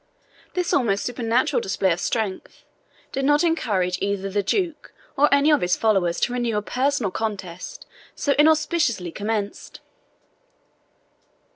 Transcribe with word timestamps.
This 0.55 0.73
almost 0.73 1.03
supernatural 1.05 1.59
display 1.61 1.91
of 1.93 1.99
strength 1.99 2.63
did 3.11 3.23
not 3.23 3.43
encourage 3.43 3.99
either 4.01 4.31
the 4.31 4.41
Duke 4.41 4.91
or 5.15 5.31
any 5.31 5.51
of 5.51 5.61
his 5.61 5.77
followers 5.77 6.19
to 6.21 6.33
renew 6.33 6.57
a 6.57 6.63
personal 6.63 7.11
contest 7.11 7.85
so 8.15 8.33
inauspiciously 8.39 9.11
commenced. 9.11 9.79